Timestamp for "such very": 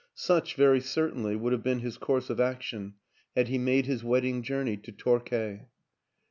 0.15-0.79